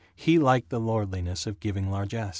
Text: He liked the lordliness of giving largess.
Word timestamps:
He 0.15 0.39
liked 0.39 0.69
the 0.69 0.79
lordliness 0.79 1.45
of 1.45 1.59
giving 1.59 1.91
largess. 1.91 2.29